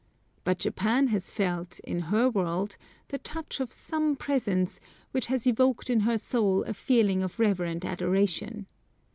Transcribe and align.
But 0.43 0.57
Japan 0.57 1.09
has 1.09 1.31
felt, 1.31 1.77
in 1.81 1.99
her 2.09 2.27
world, 2.27 2.75
the 3.09 3.19
touch 3.19 3.59
of 3.59 3.71
some 3.71 4.15
presence, 4.15 4.79
which 5.11 5.27
has 5.27 5.45
evoked 5.45 5.91
in 5.91 5.99
her 5.99 6.17
soul 6.17 6.63
a 6.63 6.73
feeling 6.73 7.21
of 7.21 7.37
reverent 7.39 7.85
adoration. 7.85 8.65